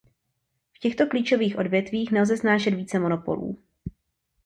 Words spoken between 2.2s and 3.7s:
snášet více monopolů.